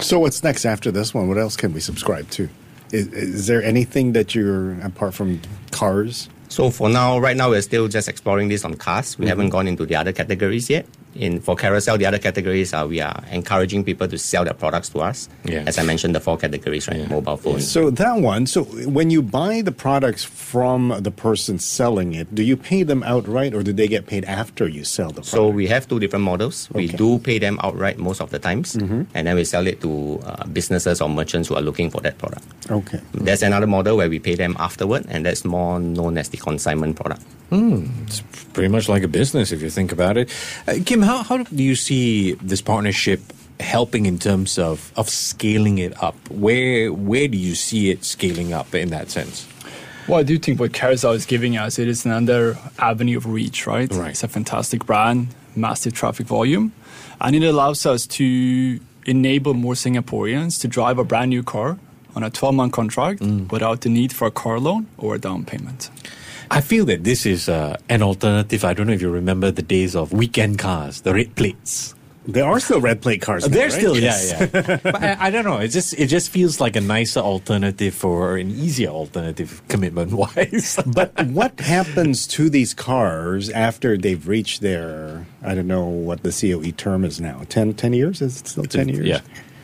So 0.00 0.18
what's 0.18 0.42
next 0.42 0.64
after 0.64 0.90
this 0.90 1.12
one? 1.14 1.28
What 1.28 1.38
else 1.38 1.56
can 1.56 1.72
we 1.74 1.80
subscribe 1.80 2.28
to? 2.30 2.48
Is, 2.92 3.06
is 3.12 3.46
there 3.46 3.62
anything 3.62 4.12
that 4.12 4.34
you're 4.34 4.72
apart 4.80 5.14
from 5.14 5.40
cars? 5.70 6.28
So 6.52 6.68
for 6.68 6.90
now, 6.90 7.16
right 7.18 7.34
now, 7.34 7.48
we're 7.48 7.62
still 7.62 7.88
just 7.88 8.08
exploring 8.12 8.48
this 8.48 8.62
on 8.64 8.74
cars. 8.76 9.16
We 9.16 9.24
Mm-hmm. 9.24 9.28
haven't 9.30 9.48
gone 9.56 9.66
into 9.68 9.86
the 9.86 9.96
other 9.96 10.12
categories 10.12 10.68
yet. 10.68 10.84
In 11.14 11.40
for 11.40 11.56
Carousell, 11.56 11.98
the 11.98 12.06
other 12.06 12.18
categories 12.18 12.72
are 12.72 12.86
we 12.86 13.00
are 13.00 13.22
encouraging 13.30 13.84
people 13.84 14.08
to 14.08 14.16
sell 14.16 14.44
their 14.44 14.54
products 14.54 14.88
to 14.90 15.00
us. 15.00 15.28
Yeah. 15.44 15.64
As 15.66 15.78
I 15.78 15.82
mentioned, 15.82 16.14
the 16.14 16.20
four 16.20 16.38
categories, 16.38 16.88
right? 16.88 17.08
Mobile 17.08 17.36
phones. 17.36 17.70
So 17.70 17.90
that 17.90 18.16
one. 18.20 18.46
So 18.46 18.64
when 18.64 19.10
you 19.10 19.20
buy 19.22 19.60
the 19.62 19.72
products 19.72 20.24
from 20.24 20.94
the 21.00 21.10
person 21.10 21.58
selling 21.58 22.14
it, 22.14 22.34
do 22.34 22.42
you 22.42 22.56
pay 22.56 22.82
them 22.82 23.02
outright, 23.02 23.52
or 23.54 23.62
do 23.62 23.72
they 23.72 23.88
get 23.88 24.06
paid 24.06 24.24
after 24.24 24.66
you 24.68 24.84
sell 24.84 25.08
the 25.08 25.20
product? 25.20 25.28
So 25.28 25.48
we 25.48 25.66
have 25.66 25.86
two 25.86 26.00
different 26.00 26.24
models. 26.24 26.68
We 26.72 26.86
do 26.88 27.18
pay 27.18 27.38
them 27.38 27.58
outright 27.62 27.98
most 27.98 28.20
of 28.20 28.30
the 28.30 28.38
times, 28.38 28.74
and 28.74 29.06
then 29.12 29.36
we 29.36 29.44
sell 29.44 29.66
it 29.66 29.80
to 29.82 30.18
uh, 30.24 30.46
businesses 30.46 31.00
or 31.00 31.08
merchants 31.08 31.48
who 31.48 31.56
are 31.56 31.62
looking 31.62 31.90
for 31.90 32.00
that 32.00 32.16
product. 32.18 32.44
okay. 32.70 33.00
There's 33.12 33.42
another 33.42 33.66
model 33.66 33.96
where 33.98 34.08
we 34.08 34.18
pay 34.18 34.34
them 34.34 34.56
afterward, 34.58 35.04
and 35.08 35.26
that's 35.26 35.44
more 35.44 35.78
known 35.78 36.16
as 36.16 36.30
the 36.30 36.38
consignment 36.38 36.96
product. 36.96 37.22
It's 37.54 38.22
pretty 38.54 38.68
much 38.68 38.88
like 38.88 39.02
a 39.02 39.08
business 39.08 39.52
if 39.52 39.60
you 39.60 39.68
think 39.68 39.92
about 39.92 40.16
it. 40.16 40.30
Uh, 40.66 40.76
Kim, 40.86 41.01
how, 41.02 41.22
how 41.22 41.38
do 41.38 41.62
you 41.62 41.74
see 41.74 42.32
this 42.34 42.60
partnership 42.60 43.20
helping 43.60 44.06
in 44.06 44.18
terms 44.18 44.58
of, 44.58 44.92
of 44.96 45.08
scaling 45.08 45.78
it 45.78 46.00
up? 46.02 46.16
Where 46.30 46.92
where 46.92 47.28
do 47.28 47.36
you 47.38 47.54
see 47.54 47.90
it 47.90 48.04
scaling 48.04 48.52
up 48.52 48.74
in 48.74 48.90
that 48.90 49.10
sense? 49.10 49.46
Well, 50.08 50.18
I 50.18 50.24
do 50.24 50.36
think 50.36 50.58
what 50.58 50.72
Carousell 50.72 51.14
is 51.14 51.26
giving 51.26 51.56
us 51.56 51.78
it 51.78 51.86
is 51.86 52.04
another 52.04 52.58
avenue 52.78 53.18
of 53.18 53.26
reach, 53.26 53.66
right? 53.66 53.90
Right. 53.92 54.10
It's 54.10 54.24
a 54.24 54.28
fantastic 54.28 54.84
brand, 54.84 55.28
massive 55.54 55.92
traffic 55.92 56.26
volume, 56.26 56.72
and 57.20 57.36
it 57.36 57.44
allows 57.44 57.86
us 57.86 58.06
to 58.18 58.80
enable 59.06 59.54
more 59.54 59.74
Singaporeans 59.74 60.60
to 60.60 60.68
drive 60.68 60.98
a 60.98 61.04
brand 61.04 61.30
new 61.30 61.42
car 61.42 61.78
on 62.14 62.22
a 62.22 62.30
12 62.30 62.54
month 62.54 62.72
contract 62.72 63.20
mm. 63.20 63.50
without 63.50 63.82
the 63.82 63.88
need 63.88 64.12
for 64.12 64.26
a 64.26 64.30
car 64.30 64.58
loan 64.58 64.86
or 64.98 65.14
a 65.14 65.18
down 65.18 65.44
payment. 65.44 65.90
I 66.52 66.60
feel 66.60 66.84
that 66.84 67.02
this 67.02 67.24
is 67.24 67.48
uh, 67.48 67.78
an 67.88 68.02
alternative. 68.02 68.62
I 68.62 68.74
don't 68.74 68.86
know 68.86 68.92
if 68.92 69.00
you 69.00 69.10
remember 69.10 69.50
the 69.50 69.62
days 69.62 69.96
of 69.96 70.12
weekend 70.12 70.58
cars, 70.58 71.00
the 71.00 71.14
red 71.14 71.34
plates. 71.34 71.94
There 72.26 72.44
are 72.44 72.60
still 72.60 72.78
red 72.80 73.00
plate 73.00 73.22
cars. 73.22 73.48
now, 73.48 73.54
They're 73.54 73.70
right? 73.70 73.72
still, 73.72 73.96
Yes. 73.96 74.30
yeah, 74.30 74.46
yeah. 74.54 74.78
but 74.84 75.02
I, 75.02 75.16
I 75.26 75.30
don't 75.30 75.44
know. 75.44 75.58
It 75.58 75.68
just 75.68 75.94
it 75.98 76.06
just 76.08 76.28
feels 76.30 76.60
like 76.60 76.76
a 76.76 76.80
nicer 76.80 77.20
alternative 77.20 78.04
or 78.04 78.36
an 78.36 78.50
easier 78.50 78.90
alternative 78.90 79.62
commitment 79.68 80.12
wise. 80.12 80.78
But 80.86 81.10
what 81.28 81.58
happens 81.58 82.26
to 82.36 82.50
these 82.50 82.74
cars 82.74 83.48
after 83.50 83.96
they've 83.96 84.24
reached 84.28 84.60
their, 84.60 85.26
I 85.42 85.54
don't 85.56 85.66
know 85.66 85.86
what 85.86 86.22
the 86.22 86.30
COE 86.30 86.70
term 86.76 87.04
is 87.04 87.18
now, 87.20 87.42
10, 87.48 87.74
10 87.74 87.92
years? 87.94 88.20
Is 88.22 88.40
it 88.42 88.46
still 88.46 88.64
10 88.66 88.88
years? 88.90 89.06
yeah. 89.06 89.20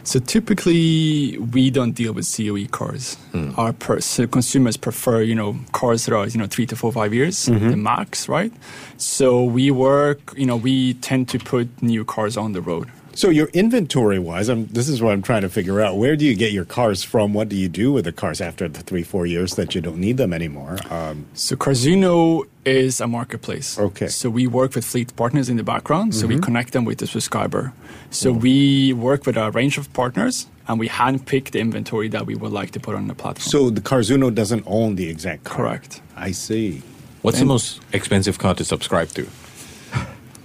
So 0.08 0.18
typically, 0.20 1.36
we 1.36 1.68
don't 1.68 1.92
deal 1.92 2.14
with 2.14 2.26
COE 2.34 2.64
cars. 2.70 3.16
Hmm. 3.32 3.50
Our 3.58 3.74
per- 3.74 4.00
so 4.00 4.26
consumers 4.26 4.78
prefer, 4.78 5.20
you 5.20 5.34
know, 5.34 5.58
cars 5.72 6.06
that 6.06 6.14
are, 6.14 6.26
you 6.26 6.38
know, 6.38 6.46
three 6.46 6.64
to 6.64 6.76
four, 6.76 6.90
five 6.90 7.12
years, 7.12 7.36
mm-hmm. 7.44 7.68
the 7.68 7.76
max, 7.76 8.26
right? 8.26 8.50
So 8.96 9.44
we 9.44 9.70
work, 9.70 10.32
you 10.34 10.46
know, 10.46 10.56
we 10.56 10.94
tend 10.94 11.28
to 11.28 11.38
put 11.38 11.68
new 11.82 12.06
cars 12.06 12.38
on 12.38 12.52
the 12.52 12.62
road. 12.62 12.90
So 13.18 13.30
your 13.30 13.48
inventory 13.48 14.20
wise, 14.20 14.48
I'm, 14.48 14.66
this 14.68 14.88
is 14.88 15.02
what 15.02 15.12
I'm 15.12 15.22
trying 15.22 15.42
to 15.42 15.48
figure 15.48 15.80
out. 15.80 15.96
Where 15.96 16.14
do 16.14 16.24
you 16.24 16.36
get 16.36 16.52
your 16.52 16.64
cars 16.64 17.02
from? 17.02 17.34
What 17.34 17.48
do 17.48 17.56
you 17.56 17.68
do 17.68 17.90
with 17.90 18.04
the 18.04 18.12
cars 18.12 18.40
after 18.40 18.68
the 18.68 18.80
three, 18.80 19.02
four 19.02 19.26
years 19.26 19.56
that 19.56 19.74
you 19.74 19.80
don't 19.80 19.98
need 19.98 20.18
them 20.18 20.32
anymore? 20.32 20.76
Um, 20.88 21.26
So 21.34 21.56
Carzuno 21.56 22.46
is 22.64 23.00
a 23.00 23.08
marketplace. 23.08 23.76
Okay. 23.76 24.06
So 24.06 24.30
we 24.30 24.46
work 24.46 24.76
with 24.76 24.84
fleet 24.84 25.16
partners 25.16 25.48
in 25.48 25.56
the 25.56 25.64
background. 25.64 26.14
So 26.14 26.28
we 26.28 26.38
connect 26.38 26.74
them 26.74 26.84
with 26.84 26.98
the 26.98 27.08
subscriber. 27.08 27.72
So 28.12 28.30
we 28.30 28.92
work 28.92 29.26
with 29.26 29.36
a 29.36 29.50
range 29.50 29.78
of 29.78 29.92
partners 29.92 30.46
and 30.68 30.78
we 30.78 30.88
handpick 30.88 31.50
the 31.50 31.58
inventory 31.58 32.06
that 32.10 32.24
we 32.24 32.36
would 32.36 32.52
like 32.52 32.70
to 32.70 32.78
put 32.78 32.94
on 32.94 33.08
the 33.08 33.16
platform. 33.16 33.50
so 33.50 33.68
the 33.68 33.80
Carzuno 33.80 34.32
doesn't 34.32 34.62
own 34.64 34.94
the 34.94 35.08
exact 35.08 35.42
car. 35.42 35.56
Correct. 35.56 36.02
I 36.14 36.30
see. 36.30 36.82
What's 37.22 37.40
the 37.40 37.46
most 37.46 37.80
expensive 37.92 38.38
car 38.38 38.54
to 38.54 38.64
subscribe 38.64 39.08
to? 39.18 39.26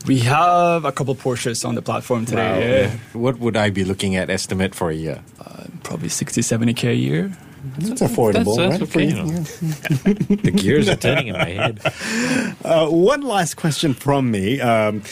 We 0.05 0.19
have 0.19 0.85
a 0.85 0.91
couple 0.91 1.15
Porsches 1.15 1.67
on 1.67 1.75
the 1.75 1.81
platform 1.81 2.25
today. 2.25 2.83
Yeah. 2.83 3.19
What 3.19 3.39
would 3.39 3.55
I 3.55 3.69
be 3.69 3.83
looking 3.85 4.15
at 4.15 4.29
estimate 4.29 4.75
for 4.75 4.89
a 4.89 4.95
year? 4.95 5.23
Probably 5.83 6.09
60, 6.09 6.41
70K 6.41 6.89
a 6.89 6.95
year. 6.95 7.31
That's 7.77 8.01
affordable, 8.01 8.57
that's 8.57 8.81
right? 8.81 8.81
Okay, 8.81 9.05
you? 9.05 9.15
you 9.15 9.23
know. 9.23 9.43
The 10.43 10.51
gears 10.51 10.89
are 10.89 10.97
turning 10.97 11.27
in 11.27 11.33
my 11.33 11.49
head. 11.49 11.79
Uh, 12.65 12.87
one 12.89 13.21
last 13.21 13.55
question 13.55 13.93
from 13.93 14.29
me. 14.31 14.59
Um, 14.59 15.03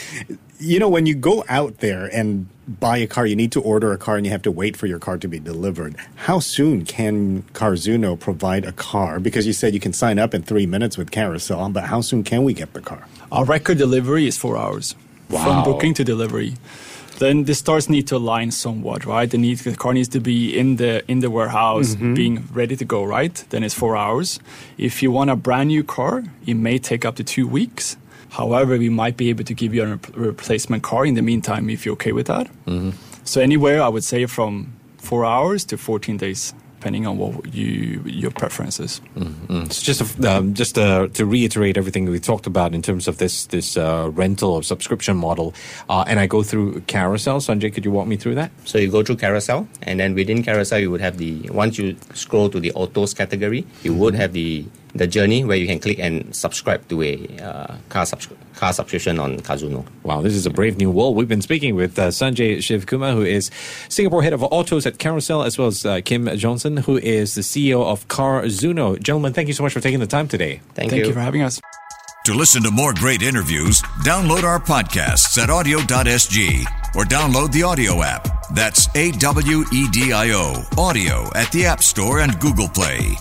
you 0.59 0.79
know, 0.79 0.89
when 0.89 1.05
you 1.05 1.15
go 1.15 1.45
out 1.47 1.77
there 1.77 2.05
and 2.05 2.47
buy 2.67 2.97
a 2.97 3.07
car, 3.07 3.25
you 3.25 3.35
need 3.35 3.51
to 3.53 3.61
order 3.61 3.91
a 3.91 3.97
car 3.97 4.17
and 4.17 4.25
you 4.25 4.31
have 4.31 4.41
to 4.43 4.51
wait 4.51 4.77
for 4.77 4.87
your 4.87 4.99
car 4.99 5.17
to 5.17 5.27
be 5.27 5.39
delivered. 5.39 5.95
How 6.15 6.39
soon 6.39 6.85
can 6.85 7.43
Carzuno 7.53 8.19
provide 8.19 8.65
a 8.65 8.71
car? 8.71 9.19
Because 9.19 9.47
you 9.47 9.53
said 9.53 9.73
you 9.73 9.79
can 9.79 9.93
sign 9.93 10.19
up 10.19 10.33
in 10.33 10.43
three 10.43 10.65
minutes 10.65 10.97
with 10.97 11.11
Carousell, 11.11 11.73
but 11.73 11.85
how 11.85 12.01
soon 12.01 12.23
can 12.23 12.43
we 12.43 12.53
get 12.53 12.73
the 12.73 12.81
car? 12.81 13.07
Our 13.31 13.45
record 13.45 13.77
delivery 13.77 14.27
is 14.27 14.37
four 14.37 14.57
hours 14.57 14.95
Wow. 15.29 15.43
from 15.43 15.63
booking 15.63 15.93
to 15.95 16.03
delivery. 16.03 16.55
Then 17.19 17.45
the 17.45 17.53
stores 17.53 17.87
need 17.87 18.07
to 18.07 18.17
align 18.17 18.51
somewhat, 18.51 19.05
right? 19.05 19.29
The 19.29 19.37
need 19.37 19.59
the 19.59 19.75
car 19.75 19.93
needs 19.93 20.09
to 20.09 20.19
be 20.19 20.57
in 20.57 20.77
the 20.77 21.03
in 21.09 21.19
the 21.19 21.29
warehouse, 21.29 21.93
mm-hmm. 21.93 22.15
being 22.15 22.47
ready 22.51 22.75
to 22.75 22.83
go, 22.83 23.03
right? 23.03 23.33
Then 23.51 23.63
it's 23.63 23.75
four 23.75 23.95
hours. 23.95 24.39
If 24.77 25.03
you 25.03 25.11
want 25.11 25.29
a 25.29 25.35
brand 25.35 25.67
new 25.69 25.83
car, 25.83 26.23
it 26.47 26.55
may 26.55 26.79
take 26.79 27.05
up 27.05 27.15
to 27.17 27.23
two 27.23 27.47
weeks. 27.47 27.95
However, 28.31 28.77
we 28.77 28.89
might 28.89 29.17
be 29.17 29.29
able 29.29 29.43
to 29.43 29.53
give 29.53 29.73
you 29.75 29.83
a 29.83 29.87
rep- 29.87 30.15
replacement 30.15 30.83
car 30.83 31.05
in 31.05 31.15
the 31.15 31.21
meantime 31.21 31.69
if 31.69 31.85
you're 31.85 31.93
okay 31.93 32.13
with 32.13 32.27
that. 32.27 32.47
So 33.25 33.41
anywhere, 33.41 33.81
I 33.83 33.89
would 33.89 34.03
say 34.03 34.25
from 34.25 34.73
four 34.97 35.25
hours 35.25 35.65
to 35.65 35.77
14 35.77 36.17
days, 36.17 36.53
depending 36.79 37.05
on 37.05 37.17
what 37.17 37.53
you 37.53 38.01
your 38.05 38.31
preferences. 38.31 39.01
It's 39.67 39.81
just 39.83 40.01
a, 40.01 40.31
um, 40.37 40.53
just 40.55 40.77
uh, 40.79 41.09
to 41.13 41.25
reiterate 41.27 41.77
everything 41.77 42.09
we 42.09 42.19
talked 42.19 42.47
about 42.47 42.73
in 42.73 42.81
terms 42.81 43.07
of 43.07 43.17
this 43.17 43.45
this 43.47 43.77
uh, 43.77 44.09
rental 44.13 44.49
or 44.49 44.63
subscription 44.63 45.15
model, 45.17 45.53
uh, 45.89 46.05
and 46.07 46.19
I 46.19 46.25
go 46.25 46.41
through 46.41 46.81
Carousell. 46.87 47.39
Sanjay, 47.39 47.71
could 47.71 47.85
you 47.85 47.91
walk 47.91 48.07
me 48.07 48.17
through 48.17 48.35
that? 48.35 48.49
So 48.65 48.79
you 48.79 48.89
go 48.89 49.03
through 49.03 49.17
Carousell, 49.17 49.67
and 49.83 49.99
then 49.99 50.15
within 50.15 50.41
Carousell, 50.41 50.81
you 50.81 50.89
would 50.89 51.01
have 51.01 51.17
the 51.17 51.47
once 51.51 51.77
you 51.77 51.95
scroll 52.15 52.49
to 52.49 52.59
the 52.59 52.71
autos 52.73 53.13
category, 53.13 53.65
you 53.83 53.93
would 53.93 54.15
have 54.15 54.33
the 54.33 54.65
the 54.93 55.07
journey 55.07 55.43
where 55.43 55.57
you 55.57 55.67
can 55.67 55.79
click 55.79 55.99
and 55.99 56.35
subscribe 56.35 56.87
to 56.89 57.01
a 57.01 57.37
uh, 57.39 57.75
car 57.89 58.05
subscri- 58.05 58.35
car 58.55 58.73
subscription 58.73 59.19
on 59.19 59.39
Carzuno. 59.39 59.85
Wow, 60.03 60.21
this 60.21 60.33
is 60.33 60.45
a 60.45 60.49
brave 60.49 60.77
new 60.77 60.91
world. 60.91 61.15
We've 61.15 61.27
been 61.27 61.41
speaking 61.41 61.75
with 61.75 61.97
uh, 61.97 62.09
Sanjay 62.09 62.57
Shivkumar, 62.57 63.13
who 63.13 63.23
is 63.23 63.49
Singapore 63.89 64.23
head 64.23 64.33
of 64.33 64.43
autos 64.43 64.85
at 64.85 64.97
Carousell, 64.97 65.45
as 65.45 65.57
well 65.57 65.67
as 65.67 65.85
uh, 65.85 66.01
Kim 66.03 66.25
Jonsson, 66.25 66.79
who 66.79 66.97
is 66.97 67.35
the 67.35 67.41
CEO 67.41 67.83
of 67.85 68.07
Carzuno. 68.07 69.01
Gentlemen, 69.01 69.33
thank 69.33 69.47
you 69.47 69.53
so 69.53 69.63
much 69.63 69.73
for 69.73 69.79
taking 69.81 69.99
the 69.99 70.07
time 70.07 70.27
today. 70.27 70.61
Thank, 70.75 70.91
Thank 70.91 71.05
you 71.05 71.13
for 71.13 71.19
having 71.19 71.41
us. 71.41 71.59
To 72.25 72.35
listen 72.35 72.61
to 72.63 72.71
more 72.71 72.93
great 72.93 73.23
interviews, 73.23 73.81
download 74.05 74.43
our 74.43 74.59
podcasts 74.59 75.41
at 75.41 75.49
awedio.sg 75.49 76.65
or 76.95 77.03
download 77.05 77.51
the 77.51 77.61
AWEDIO 77.61 78.05
app. 78.05 78.27
That's 78.53 78.87
A 78.95 79.11
W 79.11 79.63
E 79.73 79.87
D 79.91 80.13
I 80.13 80.29
O, 80.31 80.53
AWEDIO 80.73 81.35
at 81.35 81.51
the 81.51 81.65
App 81.65 81.81
Store 81.81 82.19
and 82.19 82.39
Google 82.39 82.67
Play. 82.67 83.15